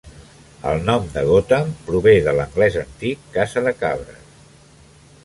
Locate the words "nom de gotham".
0.85-1.69